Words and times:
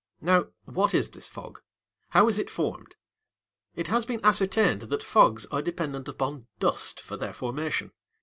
Now, 0.19 0.47
what 0.65 0.95
is 0.95 1.11
this 1.11 1.29
fog? 1.29 1.61
How 2.09 2.27
is 2.27 2.39
it 2.39 2.49
formed? 2.49 2.95
It 3.75 3.89
has 3.89 4.03
been 4.03 4.19
ascertained 4.23 4.81
that 4.81 5.03
fogs 5.03 5.45
are 5.51 5.61
dependent 5.61 6.07
upon 6.07 6.47
dust 6.59 6.99
for 6.99 7.17
their 7.17 7.33
formation. 7.33 7.91